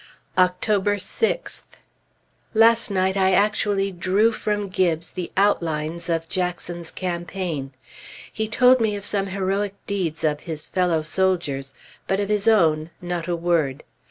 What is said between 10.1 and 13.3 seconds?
of his fellow soldiers; but of his own, not